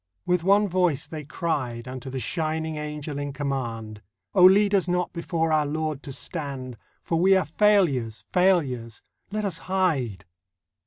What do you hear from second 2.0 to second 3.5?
the shining Angel in